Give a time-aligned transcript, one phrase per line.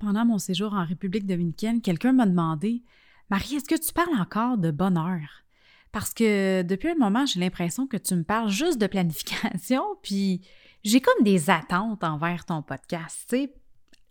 [0.00, 2.82] Pendant mon séjour en République dominicaine, quelqu'un m'a demandé
[3.28, 5.44] Marie, est-ce que tu parles encore de bonheur?
[5.92, 10.40] Parce que depuis un moment, j'ai l'impression que tu me parles juste de planification, puis
[10.84, 13.26] j'ai comme des attentes envers ton podcast.
[13.28, 13.50] Tu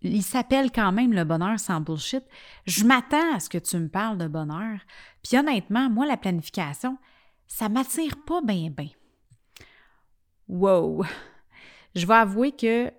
[0.01, 2.23] il s'appelle quand même le bonheur sans bullshit.
[2.65, 4.79] Je m'attends à ce que tu me parles de bonheur.
[5.23, 6.97] Puis honnêtement, moi, la planification,
[7.47, 8.91] ça m'attire pas bien, bien.
[10.47, 11.03] Wow!
[11.95, 12.93] Je vais avouer que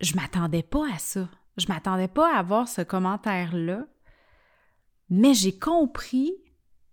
[0.00, 1.28] je m'attendais pas à ça.
[1.56, 3.86] Je m'attendais pas à avoir ce commentaire-là,
[5.08, 6.32] mais j'ai compris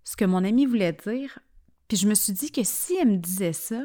[0.04, 1.40] ce que mon ami voulait dire,
[1.88, 3.84] puis je me suis dit que si elle me disait ça,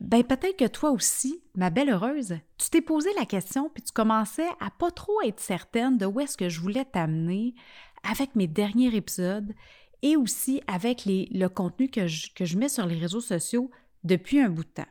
[0.00, 3.92] ben peut-être que toi aussi, ma belle heureuse, tu t'es posé la question puis tu
[3.92, 7.54] commençais à pas trop être certaine de où est-ce que je voulais t'amener
[8.02, 9.54] avec mes derniers épisodes
[10.02, 13.70] et aussi avec les, le contenu que que je mets sur les réseaux sociaux
[14.02, 14.82] depuis un bout de temps.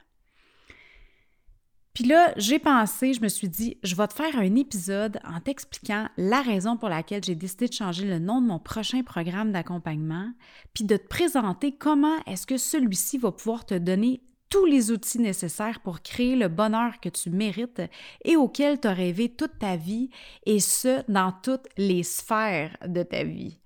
[1.93, 5.39] Puis là, j'ai pensé, je me suis dit, je vais te faire un épisode en
[5.39, 9.51] t'expliquant la raison pour laquelle j'ai décidé de changer le nom de mon prochain programme
[9.51, 10.31] d'accompagnement,
[10.73, 15.20] puis de te présenter comment est-ce que celui-ci va pouvoir te donner tous les outils
[15.20, 17.81] nécessaires pour créer le bonheur que tu mérites
[18.25, 20.09] et auquel tu as rêvé toute ta vie,
[20.48, 23.59] et ce, dans toutes les sphères de ta vie.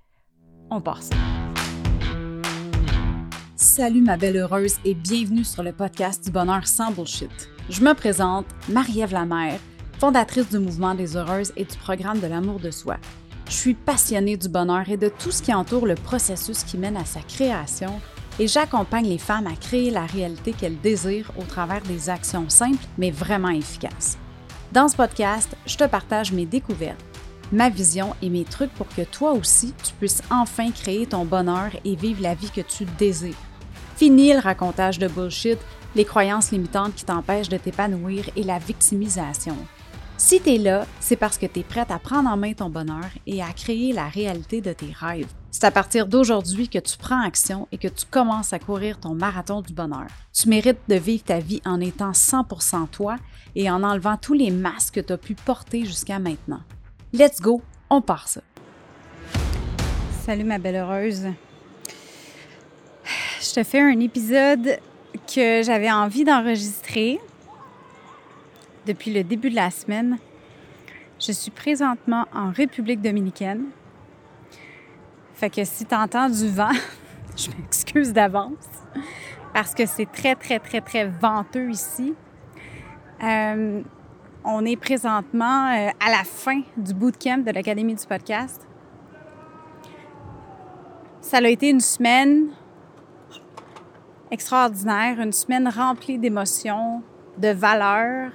[0.69, 1.11] On passe.
[3.55, 7.49] Salut ma belle heureuse et bienvenue sur le podcast du bonheur sans bullshit.
[7.69, 9.59] Je me présente, Marie-Ève Lamère,
[9.99, 12.95] fondatrice du mouvement des heureuses et du programme de l'amour de soi.
[13.49, 16.95] Je suis passionnée du bonheur et de tout ce qui entoure le processus qui mène
[16.95, 17.99] à sa création
[18.39, 22.85] et j'accompagne les femmes à créer la réalité qu'elles désirent au travers des actions simples
[22.97, 24.17] mais vraiment efficaces.
[24.71, 27.03] Dans ce podcast, je te partage mes découvertes,
[27.52, 31.71] ma vision et mes trucs pour que toi aussi, tu puisses enfin créer ton bonheur
[31.83, 33.35] et vivre la vie que tu désires.
[33.97, 35.57] Fini le racontage de bullshit
[35.95, 39.55] les croyances limitantes qui t'empêchent de t'épanouir et la victimisation.
[40.19, 42.69] Si tu es là, c'est parce que tu es prête à prendre en main ton
[42.69, 45.31] bonheur et à créer la réalité de tes rêves.
[45.52, 49.13] C'est à partir d'aujourd'hui que tu prends action et que tu commences à courir ton
[49.13, 50.08] marathon du bonheur.
[50.33, 53.17] Tu mérites de vivre ta vie en étant 100% toi
[53.55, 56.61] et en enlevant tous les masques que tu as pu porter jusqu'à maintenant.
[57.14, 58.42] Let's go, on part ça.
[60.25, 61.27] Salut ma belle heureuse.
[63.39, 64.80] Je te fais un épisode
[65.27, 67.20] que j'avais envie d'enregistrer
[68.86, 70.17] depuis le début de la semaine.
[71.20, 73.66] Je suis présentement en République dominicaine.
[75.33, 76.71] Fait que si tu entends du vent,
[77.37, 78.54] je m'excuse d'avance
[79.54, 82.14] parce que c'est très, très, très, très venteux ici.
[83.23, 83.82] Euh,
[84.43, 88.67] on est présentement euh, à la fin du bootcamp de l'Académie du podcast.
[91.21, 92.49] Ça a été une semaine
[94.32, 97.02] extraordinaire, une semaine remplie d'émotions,
[97.38, 98.32] de valeurs,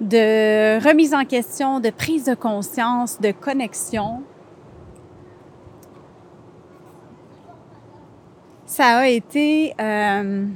[0.00, 4.22] de remise en question, de prise de conscience, de connexion.
[8.66, 10.46] Ça a été euh,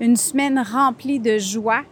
[0.00, 1.82] une semaine remplie de joie,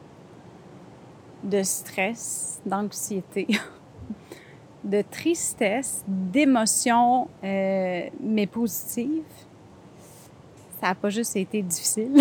[1.42, 3.46] de stress, d'anxiété.
[4.84, 9.22] de tristesse, d'émotions, euh, mais positives.
[10.80, 12.20] Ça n'a pas juste été difficile.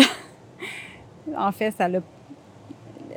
[1.36, 2.00] en fait, ça l'a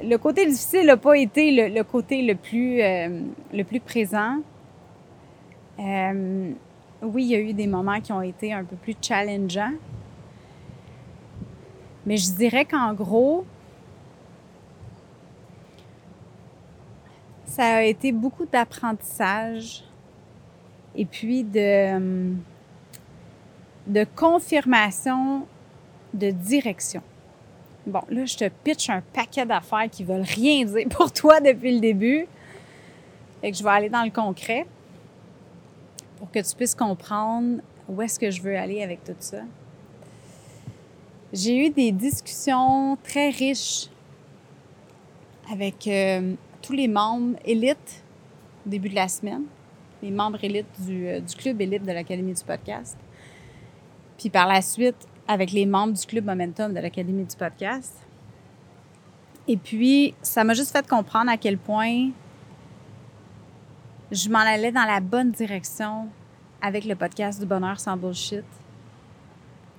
[0.03, 3.21] le côté difficile n'a pas été le, côté le plus, euh,
[3.53, 4.37] le plus présent.
[5.79, 6.51] Euh,
[7.01, 9.73] oui, il y a eu des moments qui ont été un peu plus challengeants.
[12.05, 13.45] Mais je dirais qu'en gros,
[17.57, 19.83] ça a été beaucoup d'apprentissage
[20.95, 22.35] et puis de,
[23.87, 25.47] de confirmation
[26.13, 27.01] de direction.
[27.87, 31.73] Bon, là, je te pitch un paquet d'affaires qui veulent rien dire pour toi depuis
[31.73, 32.27] le début.
[33.41, 34.67] et que je vais aller dans le concret
[36.19, 39.41] pour que tu puisses comprendre où est-ce que je veux aller avec tout ça.
[41.33, 43.89] J'ai eu des discussions très riches
[45.51, 46.35] avec euh,
[46.67, 48.03] tous les membres élites
[48.65, 49.43] au début de la semaine,
[50.03, 52.97] les membres élites du, euh, du club élite de l'Académie du podcast.
[54.17, 57.95] Puis par la suite, avec les membres du club Momentum de l'Académie du podcast.
[59.47, 62.09] Et puis, ça m'a juste fait comprendre à quel point
[64.11, 66.09] je m'en allais dans la bonne direction
[66.61, 68.43] avec le podcast du bonheur sans bullshit.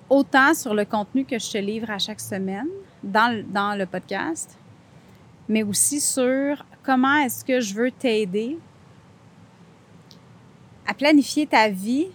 [0.08, 2.68] Autant sur le contenu que je te livre à chaque semaine
[3.02, 4.56] dans, dans le podcast,
[5.50, 8.58] mais aussi sur comment est-ce que je veux t'aider
[10.86, 12.08] à planifier ta vie?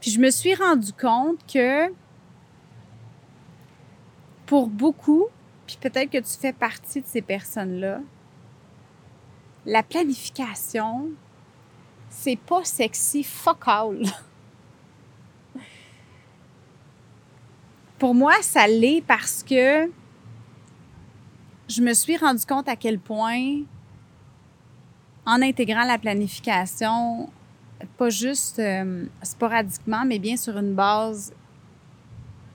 [0.00, 1.92] Puis je me suis rendu compte que
[4.46, 5.26] pour beaucoup,
[5.66, 8.00] puis peut-être que tu fais partie de ces personnes-là,
[9.66, 11.10] la planification,
[12.08, 14.02] c'est pas sexy fuck all.
[17.98, 19.90] Pour moi, ça l'est parce que
[21.70, 23.62] je me suis rendu compte à quel point,
[25.24, 27.30] en intégrant la planification,
[27.96, 31.32] pas juste euh, sporadiquement, mais bien sur une base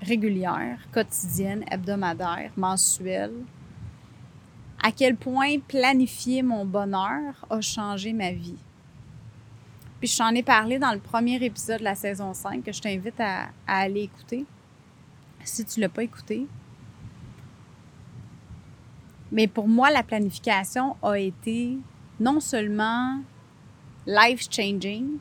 [0.02, 3.34] régulière, quotidienne, hebdomadaire, mensuelle,
[4.84, 8.60] à quel point planifier mon bonheur a changé ma vie.
[10.00, 12.82] Puis je t'en ai parlé dans le premier épisode de la saison 5 que je
[12.82, 14.46] t'invite à, à, aller écouter
[15.46, 16.48] si tu ne l'as pas écouté.
[19.36, 21.78] Mais pour moi, la planification a été
[22.22, 23.20] non seulement
[24.08, 25.18] life-changing,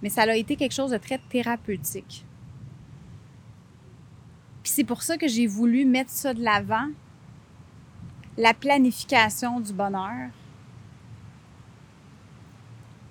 [0.00, 2.24] mais ça a été quelque chose de très thérapeutique.
[4.62, 6.88] Puis c'est pour ça que j'ai voulu mettre ça de l'avant,
[8.38, 10.30] la planification du bonheur.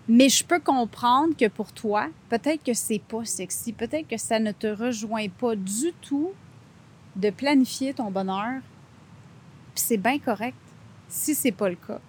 [0.08, 4.40] Mais je peux comprendre que pour toi, peut-être que c'est pas sexy, peut-être que ça
[4.40, 6.32] ne te rejoint pas du tout
[7.16, 8.62] de planifier ton bonheur.
[9.78, 10.58] Puis c'est bien correct
[11.08, 12.00] si c'est pas le cas.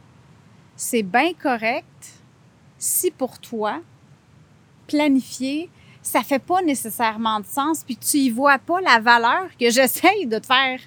[0.75, 2.15] C'est bien correct
[2.79, 3.83] si pour toi,
[4.87, 5.69] planifier,
[6.01, 10.25] ça fait pas nécessairement de sens, puis tu y vois pas la valeur que j'essaye
[10.25, 10.81] de te faire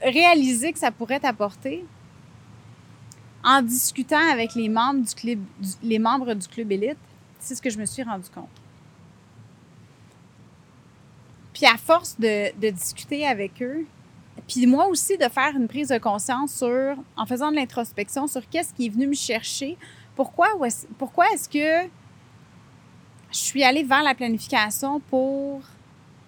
[0.00, 1.84] réaliser que ça pourrait t'apporter.
[3.42, 5.40] En discutant avec les membres du club,
[5.82, 6.98] les membres du club élite,
[7.40, 8.46] c'est ce que je me suis rendu compte.
[11.52, 13.84] Puis à force de, de discuter avec eux,
[14.46, 18.48] puis moi aussi de faire une prise de conscience sur, en faisant de l'introspection sur
[18.48, 19.76] qu'est-ce qui est venu me chercher,
[20.14, 20.48] pourquoi,
[21.32, 21.88] est-ce que
[23.30, 25.60] je suis allée vers la planification pour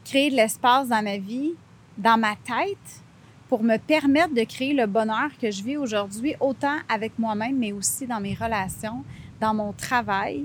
[0.05, 1.53] créer de l'espace dans ma vie,
[1.99, 3.03] dans ma tête,
[3.49, 7.73] pour me permettre de créer le bonheur que je vis aujourd'hui, autant avec moi-même, mais
[7.73, 9.05] aussi dans mes relations,
[9.41, 10.45] dans mon travail,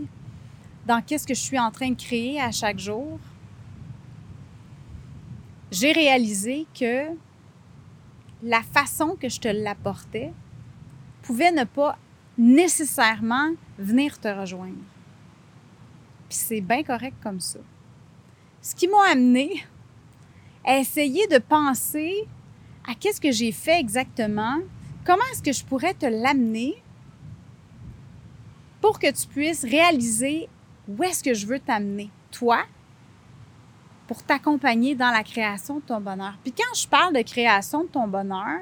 [0.87, 3.19] dans qu'est-ce que je suis en train de créer à chaque jour?
[5.71, 7.09] J'ai réalisé que
[8.45, 10.31] la façon que je te l'apportais
[11.23, 11.97] pouvait ne pas
[12.37, 13.49] nécessairement
[13.79, 14.83] venir te rejoindre.
[16.29, 17.59] Puis c'est bien correct comme ça.
[18.61, 19.65] Ce qui m'a amené
[20.63, 22.27] à essayer de penser
[22.87, 24.59] à qu'est-ce que j'ai fait exactement,
[25.05, 26.75] comment est-ce que je pourrais te l'amener
[28.79, 30.47] pour que tu puisses réaliser
[30.87, 32.63] où est-ce que je veux t'amener, toi,
[34.07, 36.35] pour t'accompagner dans la création de ton bonheur.
[36.43, 38.61] Puis quand je parle de création de ton bonheur,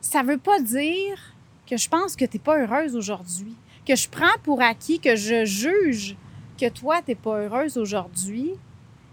[0.00, 1.34] ça veut pas dire
[1.66, 3.54] que je pense que tu n'es pas heureuse aujourd'hui,
[3.86, 6.16] que je prends pour acquis, que je juge
[6.58, 8.52] que toi, tu n'es pas heureuse aujourd'hui,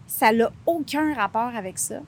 [0.07, 1.99] ça n'a aucun rapport avec ça.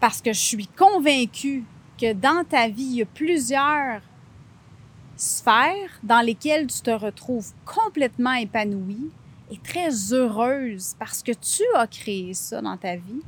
[0.00, 1.64] Parce que je suis convaincue
[2.00, 4.00] que dans ta vie, il y a plusieurs
[5.16, 9.10] sphères dans lesquelles tu te retrouves complètement épanouie
[9.50, 13.22] et très heureuse parce que tu as créé ça dans ta vie.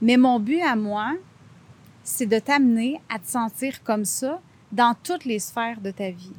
[0.00, 1.14] Mais mon but à moi,
[2.02, 4.40] c'est de t'amener à te sentir comme ça
[4.72, 6.36] dans toutes les sphères de ta vie.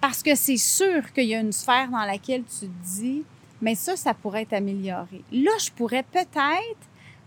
[0.00, 3.24] Parce que c'est sûr qu'il y a une sphère dans laquelle tu te dis,
[3.62, 5.24] mais ça, ça pourrait être amélioré.
[5.32, 6.78] Là, je pourrais peut-être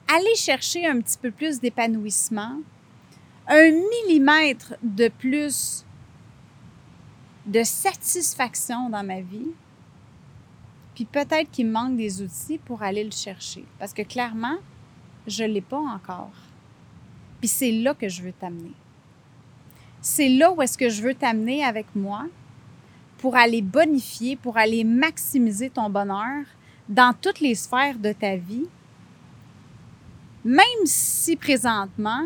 [0.08, 2.60] aller chercher un petit peu plus d'épanouissement,
[3.48, 5.87] un millimètre de plus
[7.48, 9.52] de satisfaction dans ma vie,
[10.96, 13.66] puis peut-être qu'il manque des outils pour aller le chercher.
[13.80, 14.58] Parce que clairement,
[15.28, 16.32] je ne l'ai pas encore.
[17.40, 18.74] Puis c'est là que je veux t'amener.
[20.02, 22.26] C'est là où est-ce que je veux t'amener avec moi
[23.18, 26.46] pour aller bonifier, pour aller maximiser ton bonheur
[26.90, 28.68] dans toutes les sphères de ta vie,
[30.46, 32.26] même si présentement,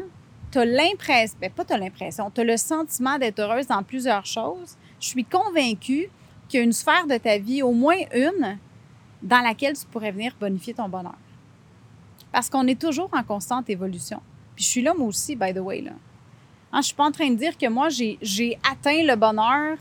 [0.51, 3.83] tu as l'impression, ben pas tu as l'impression, tu as le sentiment d'être heureuse dans
[3.83, 6.09] plusieurs choses, je suis convaincue
[6.47, 8.57] qu'il y a une sphère de ta vie, au moins une,
[9.21, 11.17] dans laquelle tu pourrais venir bonifier ton bonheur.
[12.31, 14.21] Parce qu'on est toujours en constante évolution.
[14.55, 15.81] Puis je suis là, moi aussi, by the way.
[15.81, 15.91] Là.
[15.91, 15.97] Hein,
[16.73, 19.77] je ne suis pas en train de dire que moi, j'ai atteint le bonheur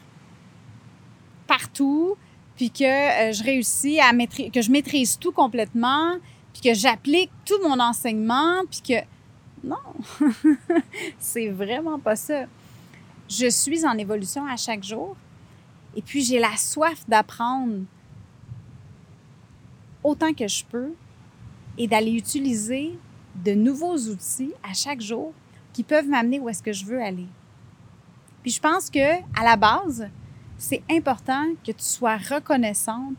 [1.46, 2.16] partout,
[2.56, 6.16] puis que euh, je réussis à maîtriser, que je maîtrise tout complètement,
[6.52, 9.04] puis que j'applique tout mon enseignement, puis que...
[9.62, 9.76] Non,
[11.18, 12.46] c'est vraiment pas ça.
[13.30, 15.16] Je suis en évolution à chaque jour,
[15.94, 17.84] et puis j'ai la soif d'apprendre
[20.02, 20.92] autant que je peux
[21.78, 22.98] et d'aller utiliser
[23.36, 25.32] de nouveaux outils à chaque jour
[25.72, 27.28] qui peuvent m'amener où est-ce que je veux aller.
[28.42, 30.08] Puis je pense que à la base,
[30.58, 33.14] c'est important que tu sois reconnaissante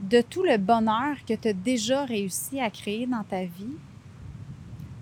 [0.00, 3.76] de tout le bonheur que tu as déjà réussi à créer dans ta vie.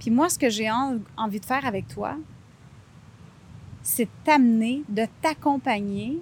[0.00, 2.16] Puis moi, ce que j'ai envie de faire avec toi,
[3.86, 6.20] c'est t'amener, de t'accompagner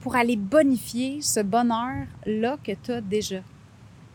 [0.00, 3.40] pour aller bonifier ce bonheur-là que tu as déjà,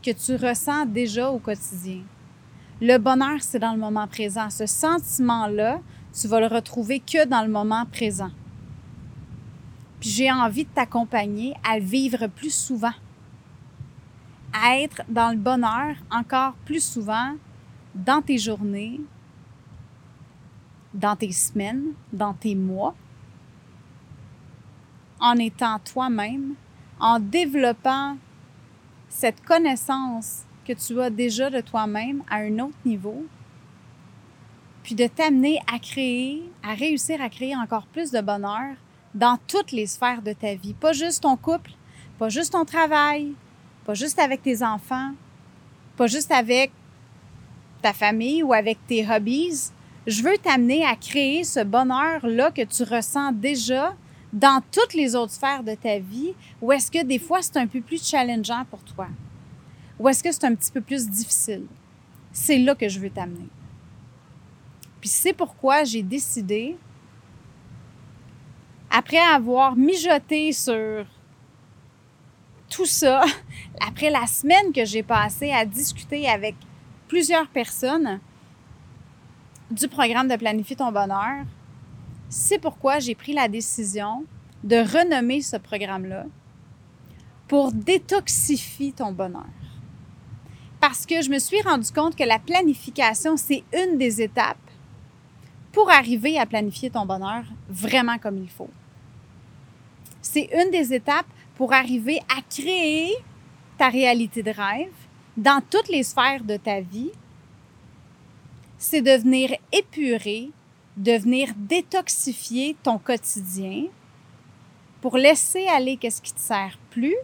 [0.01, 2.01] que tu ressens déjà au quotidien.
[2.81, 4.49] Le bonheur, c'est dans le moment présent.
[4.49, 5.81] Ce sentiment-là,
[6.19, 8.31] tu vas le retrouver que dans le moment présent.
[9.99, 12.97] Puis j'ai envie de t'accompagner à vivre plus souvent,
[14.51, 17.35] à être dans le bonheur encore plus souvent
[17.93, 18.99] dans tes journées,
[20.93, 22.95] dans tes semaines, dans tes mois,
[25.19, 26.55] en étant toi-même,
[26.99, 28.17] en développant
[29.09, 33.25] cette connaissance que tu as déjà de toi-même à un autre niveau,
[34.83, 38.75] puis de t'amener à créer, à réussir à créer encore plus de bonheur
[39.13, 40.73] dans toutes les sphères de ta vie.
[40.73, 41.71] Pas juste ton couple,
[42.19, 43.33] pas juste ton travail,
[43.85, 45.11] pas juste avec tes enfants,
[45.95, 46.71] pas juste avec
[47.81, 49.71] ta famille ou avec tes hobbies.
[50.05, 53.95] Je veux t'amener à créer ce bonheur-là que tu ressens déjà
[54.33, 57.67] dans toutes les autres sphères de ta vie, ou est-ce que des fois c'est un
[57.67, 59.07] peu plus challengeant pour toi?
[59.99, 61.67] Ou est-ce que c'est un petit peu plus difficile?
[62.31, 63.47] C'est là que je veux t'amener.
[64.99, 66.75] Puis c'est pourquoi j'ai décidé
[68.89, 71.05] après avoir mijoté sur
[72.69, 73.23] tout ça,
[73.87, 76.55] après la semaine que j'ai passée à discuter avec
[77.07, 78.19] plusieurs personnes
[79.73, 81.45] du programme de Planifier ton bonheur,
[82.29, 84.25] c'est pourquoi j'ai pris la décision
[84.63, 86.25] de renommer ce programme-là
[87.47, 89.45] pour détoxifier ton bonheur.
[90.79, 94.57] Parce que je me suis rendu compte que la planification, c'est une des étapes
[95.71, 98.69] pour arriver à planifier ton bonheur vraiment comme il faut
[100.23, 103.13] c'est une des étapes pour arriver à créer
[103.77, 104.91] ta réalité de rêve
[105.37, 107.11] dans toutes les sphères de ta vie.
[108.83, 110.51] C'est de venir épurer,
[110.97, 113.85] de venir détoxifier ton quotidien
[114.99, 117.15] pour laisser aller qu'est-ce qui te sert plus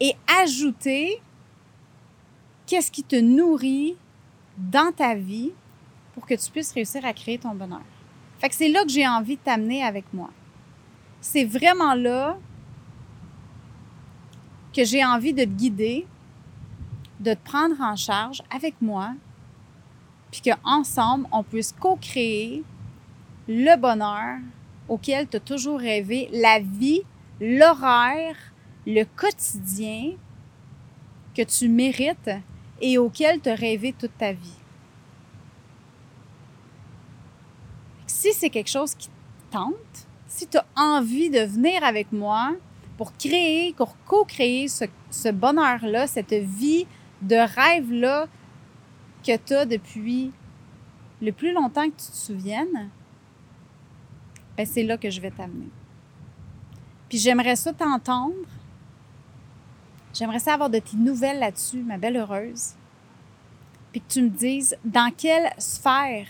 [0.00, 1.20] et ajouter
[2.66, 3.96] qu'est-ce qui te nourrit
[4.56, 5.52] dans ta vie
[6.14, 7.82] pour que tu puisses réussir à créer ton bonheur.
[8.38, 10.30] Fait que c'est là que j'ai envie de t'amener avec moi
[11.22, 12.36] c'est vraiment là
[14.74, 16.06] que j'ai envie de te guider,
[17.20, 19.14] de te prendre en charge avec moi,
[20.32, 22.64] puis qu'ensemble, on puisse co-créer
[23.46, 24.38] le bonheur
[24.88, 27.02] auquel tu as toujours rêvé, la vie,
[27.40, 28.36] l'horaire,
[28.86, 30.14] le quotidien
[31.36, 32.30] que tu mérites
[32.80, 34.58] et auquel tu as rêvé toute ta vie.
[38.06, 39.08] Si c'est quelque chose qui
[39.50, 42.54] tente, si tu as envie de venir avec moi
[42.96, 46.86] pour créer, pour co-créer ce, bonheur-là, cette vie
[47.20, 48.28] de rêve-là
[49.22, 50.32] que tu as depuis
[51.20, 52.90] le plus longtemps que tu te souviennes,
[54.56, 55.68] ben c'est là que je vais t'amener.
[57.08, 58.34] Puis j'aimerais ça t'entendre.
[60.14, 62.72] J'aimerais ça avoir de tes nouvelles là-dessus, ma belle heureuse.
[63.92, 66.26] Puis que tu me dises dans quelle sphère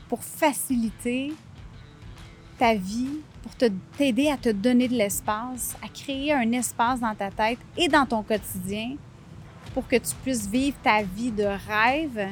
[0.09, 1.33] pour faciliter
[2.57, 3.51] ta vie, pour
[3.97, 8.07] t'aider à te donner de l'espace, à créer un espace dans ta tête et dans
[8.07, 8.97] ton quotidien
[9.75, 12.28] pour que tu puisses vivre ta vie de rêve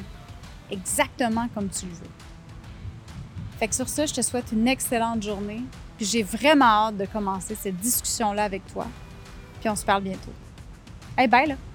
[0.71, 2.11] exactement comme tu le veux.
[3.59, 5.63] Fait que sur ça, je te souhaite une excellente journée.
[5.97, 8.87] Puis j'ai vraiment hâte de commencer cette discussion-là avec toi.
[9.61, 10.33] Puis on se parle bientôt.
[11.17, 11.74] Hey, bye là!